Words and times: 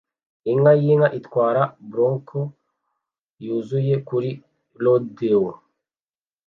Inka 0.51 0.71
yinka 0.81 1.07
itwara 1.19 1.61
bronco 1.89 2.39
yuzuye 3.43 3.93
kuri 4.07 4.29
rodeo 4.81 5.45